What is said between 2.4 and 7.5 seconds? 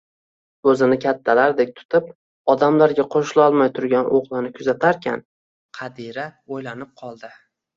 odamlarga qoʻshilolmay turgan oʻgʻlini kuzatarkan, Qadira oʻylanib qoldi